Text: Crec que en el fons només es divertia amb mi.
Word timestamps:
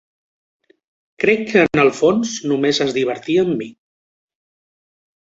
Crec 1.25 1.43
que 1.51 1.61
en 1.69 1.83
el 1.85 1.93
fons 1.99 2.33
només 2.55 2.83
es 2.89 2.99
divertia 2.99 3.47
amb 3.49 3.57
mi. 3.63 3.73